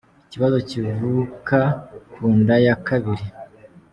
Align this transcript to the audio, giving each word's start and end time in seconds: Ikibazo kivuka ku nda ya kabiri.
Ikibazo 0.27 0.57
kivuka 0.69 1.59
ku 2.13 2.23
nda 2.39 2.55
ya 2.65 2.75
kabiri. 2.87 3.25